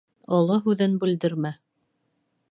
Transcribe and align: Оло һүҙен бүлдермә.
Оло 0.37 0.55
һүҙен 0.67 0.95
бүлдермә. 1.03 1.51